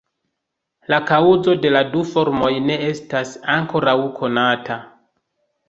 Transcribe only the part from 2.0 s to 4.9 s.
formoj ne estas ankoraŭ konata.